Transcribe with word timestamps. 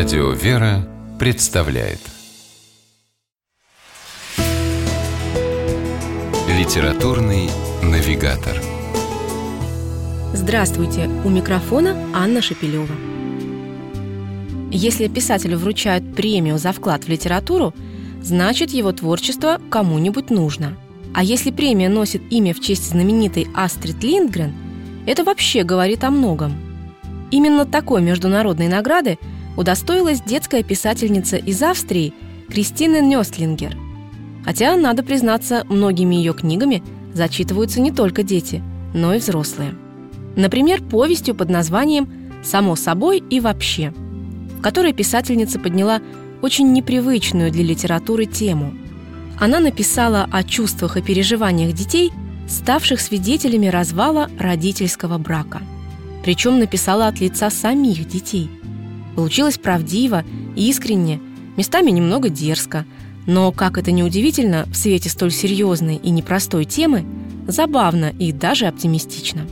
Радио 0.00 0.30
«Вера» 0.30 0.88
представляет 1.18 1.98
Литературный 6.48 7.50
навигатор 7.82 8.56
Здравствуйте! 10.32 11.10
У 11.22 11.28
микрофона 11.28 11.94
Анна 12.14 12.40
Шапилева. 12.40 12.94
Если 14.70 15.06
писателю 15.08 15.58
вручают 15.58 16.16
премию 16.16 16.56
за 16.56 16.72
вклад 16.72 17.04
в 17.04 17.08
литературу, 17.10 17.74
значит 18.22 18.70
его 18.70 18.92
творчество 18.92 19.60
кому-нибудь 19.68 20.30
нужно. 20.30 20.78
А 21.12 21.22
если 21.22 21.50
премия 21.50 21.90
носит 21.90 22.22
имя 22.30 22.54
в 22.54 22.60
честь 22.60 22.88
знаменитой 22.88 23.48
Астрид 23.54 24.02
Линдгрен, 24.02 24.54
это 25.06 25.24
вообще 25.24 25.62
говорит 25.62 26.04
о 26.04 26.10
многом. 26.10 26.54
Именно 27.30 27.66
такой 27.66 28.00
международной 28.00 28.68
награды 28.68 29.18
удостоилась 29.56 30.20
детская 30.20 30.62
писательница 30.62 31.36
из 31.36 31.62
Австрии 31.62 32.14
Кристина 32.48 33.00
Нёстлингер. 33.00 33.76
Хотя, 34.44 34.76
надо 34.76 35.02
признаться, 35.02 35.64
многими 35.68 36.14
ее 36.16 36.32
книгами 36.32 36.82
зачитываются 37.12 37.80
не 37.80 37.90
только 37.90 38.22
дети, 38.22 38.62
но 38.94 39.14
и 39.14 39.18
взрослые. 39.18 39.74
Например, 40.36 40.82
повестью 40.82 41.34
под 41.34 41.50
названием 41.50 42.08
«Само 42.42 42.76
собой 42.76 43.22
и 43.30 43.40
вообще», 43.40 43.92
в 44.58 44.62
которой 44.62 44.92
писательница 44.92 45.58
подняла 45.58 46.00
очень 46.40 46.72
непривычную 46.72 47.50
для 47.50 47.64
литературы 47.64 48.24
тему. 48.24 48.72
Она 49.38 49.60
написала 49.60 50.26
о 50.30 50.42
чувствах 50.42 50.96
и 50.96 51.02
переживаниях 51.02 51.74
детей, 51.74 52.10
ставших 52.48 53.00
свидетелями 53.00 53.66
развала 53.66 54.30
родительского 54.38 55.18
брака. 55.18 55.60
Причем 56.24 56.58
написала 56.58 57.08
от 57.08 57.20
лица 57.20 57.50
самих 57.50 58.08
детей– 58.08 58.50
Получилось 59.16 59.58
правдиво, 59.58 60.24
искренне, 60.56 61.20
местами 61.56 61.90
немного 61.90 62.28
дерзко, 62.28 62.86
но, 63.26 63.52
как 63.52 63.78
это 63.78 63.92
ни 63.92 64.02
удивительно, 64.02 64.66
в 64.70 64.76
свете 64.76 65.08
столь 65.08 65.30
серьезной 65.30 65.96
и 65.96 66.10
непростой 66.10 66.64
темы, 66.64 67.04
забавно 67.46 68.12
и 68.18 68.32
даже 68.32 68.66
оптимистично. 68.66 69.42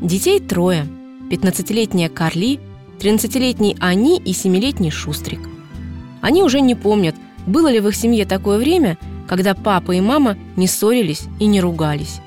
Детей 0.00 0.40
трое. 0.40 0.86
15-летняя 1.30 2.08
Карли, 2.08 2.60
13-летний 2.98 3.76
Ани 3.80 4.18
и 4.18 4.32
7-летний 4.32 4.90
Шустрик. 4.90 5.40
Они 6.20 6.42
уже 6.42 6.60
не 6.60 6.74
помнят, 6.74 7.14
было 7.46 7.70
ли 7.70 7.80
в 7.80 7.88
их 7.88 7.96
семье 7.96 8.26
такое 8.26 8.58
время, 8.58 8.98
когда 9.26 9.54
папа 9.54 9.92
и 9.92 10.00
мама 10.00 10.36
не 10.56 10.66
ссорились 10.66 11.22
и 11.40 11.46
не 11.46 11.60
ругались. 11.60 12.20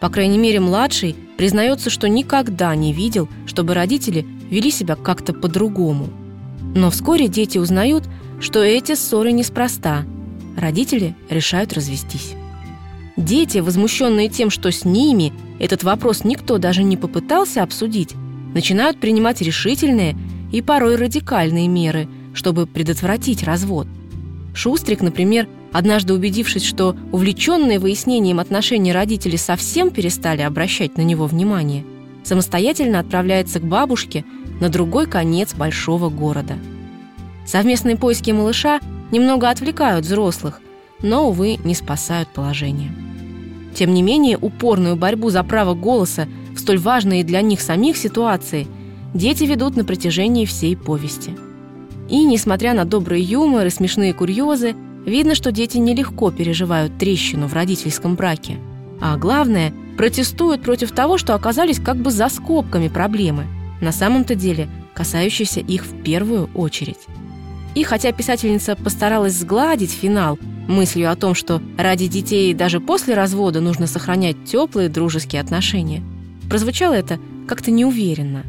По 0.00 0.10
крайней 0.10 0.38
мере, 0.38 0.60
младший 0.60 1.16
признается, 1.36 1.90
что 1.90 2.08
никогда 2.08 2.74
не 2.74 2.92
видел, 2.92 3.28
чтобы 3.46 3.74
родители 3.74 4.26
вели 4.50 4.70
себя 4.70 4.96
как-то 4.96 5.32
по-другому. 5.32 6.08
Но 6.74 6.90
вскоре 6.90 7.28
дети 7.28 7.58
узнают, 7.58 8.04
что 8.40 8.62
эти 8.62 8.94
ссоры 8.94 9.32
неспроста. 9.32 10.04
Родители 10.56 11.14
решают 11.30 11.72
развестись. 11.72 12.34
Дети, 13.16 13.58
возмущенные 13.58 14.28
тем, 14.28 14.50
что 14.50 14.70
с 14.70 14.84
ними 14.84 15.32
этот 15.58 15.84
вопрос 15.84 16.24
никто 16.24 16.58
даже 16.58 16.82
не 16.82 16.96
попытался 16.96 17.62
обсудить, 17.62 18.14
начинают 18.54 19.00
принимать 19.00 19.40
решительные 19.42 20.16
и 20.50 20.62
порой 20.62 20.96
радикальные 20.96 21.68
меры, 21.68 22.08
чтобы 22.34 22.66
предотвратить 22.66 23.42
развод. 23.42 23.86
Шустрик, 24.54 25.00
например, 25.02 25.48
однажды 25.72 26.14
убедившись, 26.14 26.64
что 26.64 26.96
увлеченные 27.12 27.78
выяснением 27.78 28.40
отношений 28.40 28.92
родители 28.92 29.36
совсем 29.36 29.90
перестали 29.90 30.42
обращать 30.42 30.96
на 30.96 31.02
него 31.02 31.26
внимание, 31.26 31.84
самостоятельно 32.24 32.98
отправляется 32.98 33.60
к 33.60 33.64
бабушке 33.64 34.24
на 34.60 34.68
другой 34.68 35.06
конец 35.06 35.54
большого 35.54 36.08
города. 36.08 36.54
Совместные 37.46 37.96
поиски 37.96 38.30
малыша 38.30 38.80
немного 39.10 39.50
отвлекают 39.50 40.04
взрослых, 40.04 40.60
но, 41.00 41.28
увы, 41.28 41.58
не 41.64 41.74
спасают 41.74 42.28
положение. 42.28 42.92
Тем 43.74 43.94
не 43.94 44.02
менее, 44.02 44.38
упорную 44.38 44.96
борьбу 44.96 45.30
за 45.30 45.42
право 45.42 45.74
голоса 45.74 46.28
в 46.54 46.58
столь 46.58 46.78
важные 46.78 47.24
для 47.24 47.40
них 47.40 47.60
самих 47.60 47.96
ситуации 47.96 48.68
дети 49.14 49.44
ведут 49.44 49.76
на 49.76 49.84
протяжении 49.84 50.44
всей 50.44 50.76
повести. 50.76 51.34
И, 52.08 52.24
несмотря 52.24 52.74
на 52.74 52.84
добрый 52.84 53.22
юмор 53.22 53.66
и 53.66 53.70
смешные 53.70 54.12
курьезы, 54.12 54.74
видно, 55.06 55.34
что 55.34 55.52
дети 55.52 55.78
нелегко 55.78 56.30
переживают 56.30 56.98
трещину 56.98 57.46
в 57.46 57.54
родительском 57.54 58.14
браке. 58.14 58.58
А 59.00 59.16
главное, 59.16 59.72
протестуют 59.96 60.62
против 60.62 60.92
того, 60.92 61.18
что 61.18 61.34
оказались 61.34 61.80
как 61.80 61.96
бы 61.96 62.10
за 62.10 62.28
скобками 62.28 62.88
проблемы– 62.88 63.46
на 63.82 63.92
самом-то 63.92 64.34
деле 64.34 64.68
касающийся 64.94 65.60
их 65.60 65.84
в 65.84 66.02
первую 66.02 66.48
очередь. 66.54 66.98
И 67.74 67.82
хотя 67.84 68.12
писательница 68.12 68.76
постаралась 68.76 69.34
сгладить 69.34 69.90
финал 69.90 70.38
мыслью 70.68 71.10
о 71.10 71.16
том, 71.16 71.34
что 71.34 71.60
ради 71.76 72.06
детей 72.06 72.54
даже 72.54 72.80
после 72.80 73.14
развода 73.14 73.60
нужно 73.60 73.86
сохранять 73.86 74.44
теплые 74.44 74.88
дружеские 74.88 75.40
отношения, 75.40 76.02
прозвучало 76.48 76.94
это 76.94 77.18
как-то 77.48 77.70
неуверенно. 77.70 78.44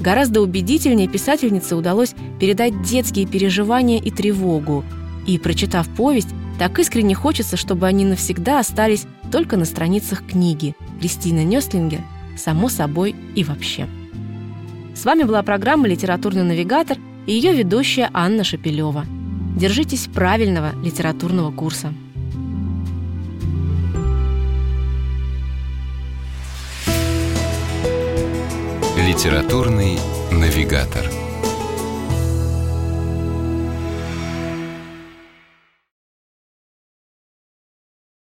Гораздо 0.00 0.42
убедительнее 0.42 1.08
писательнице 1.08 1.74
удалось 1.74 2.14
передать 2.38 2.82
детские 2.82 3.26
переживания 3.26 4.00
и 4.00 4.10
тревогу, 4.10 4.84
и, 5.28 5.38
прочитав 5.38 5.86
повесть, 5.90 6.30
так 6.58 6.78
искренне 6.78 7.14
хочется, 7.14 7.56
чтобы 7.58 7.86
они 7.86 8.04
навсегда 8.06 8.58
остались 8.58 9.06
только 9.30 9.58
на 9.58 9.66
страницах 9.66 10.26
книги 10.26 10.74
Кристины 11.00 11.44
Нёстлингер 11.44 12.00
«Само 12.36 12.70
собой 12.70 13.14
и 13.34 13.44
вообще». 13.44 13.86
С 14.96 15.04
вами 15.04 15.24
была 15.24 15.42
программа 15.42 15.86
«Литературный 15.86 16.44
навигатор» 16.44 16.96
и 17.26 17.32
ее 17.32 17.52
ведущая 17.52 18.08
Анна 18.14 18.42
Шапилева. 18.42 19.04
Держитесь 19.56 20.06
правильного 20.06 20.72
литературного 20.82 21.52
курса. 21.52 21.92
Литературный 28.96 29.98
навигатор. 30.32 31.27